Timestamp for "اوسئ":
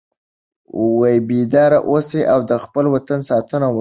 1.89-2.21